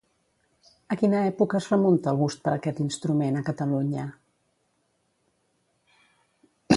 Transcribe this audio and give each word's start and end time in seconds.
A 0.93 0.95
quina 1.01 1.19
època 1.31 1.57
es 1.59 1.67
remunta 1.73 2.13
el 2.13 2.17
gust 2.21 2.41
per 2.47 2.53
aquest 2.55 2.81
instrument 2.85 3.39
a 3.41 3.45
Catalunya? 3.49 4.09